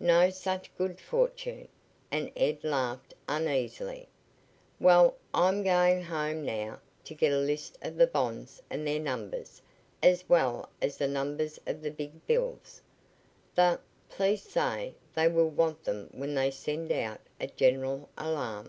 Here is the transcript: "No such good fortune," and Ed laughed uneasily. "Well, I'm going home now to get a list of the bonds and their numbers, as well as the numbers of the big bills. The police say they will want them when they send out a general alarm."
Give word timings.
"No 0.00 0.28
such 0.28 0.76
good 0.76 0.98
fortune," 0.98 1.68
and 2.10 2.32
Ed 2.36 2.64
laughed 2.64 3.14
uneasily. 3.28 4.08
"Well, 4.80 5.14
I'm 5.32 5.62
going 5.62 6.02
home 6.02 6.44
now 6.44 6.80
to 7.04 7.14
get 7.14 7.30
a 7.32 7.38
list 7.38 7.78
of 7.80 7.96
the 7.96 8.08
bonds 8.08 8.60
and 8.68 8.84
their 8.84 8.98
numbers, 8.98 9.62
as 10.02 10.28
well 10.28 10.68
as 10.80 10.96
the 10.96 11.06
numbers 11.06 11.60
of 11.64 11.80
the 11.80 11.92
big 11.92 12.26
bills. 12.26 12.82
The 13.54 13.78
police 14.08 14.42
say 14.42 14.96
they 15.14 15.28
will 15.28 15.50
want 15.50 15.84
them 15.84 16.08
when 16.10 16.34
they 16.34 16.50
send 16.50 16.90
out 16.90 17.20
a 17.40 17.46
general 17.46 18.08
alarm." 18.18 18.68